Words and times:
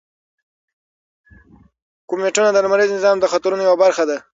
کومیټونه 2.09 2.49
د 2.51 2.57
لمریز 2.65 2.89
نظام 2.97 3.17
د 3.19 3.25
خطرونو 3.33 3.63
یوه 3.67 3.77
برخه 3.83 4.03
ده. 4.09 4.17